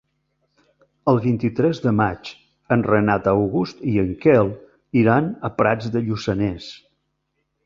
[1.11, 2.31] El vint-i-tres de maig
[2.77, 4.51] en Renat August i en Quel
[5.03, 6.73] iran a Prats de Lluçanès.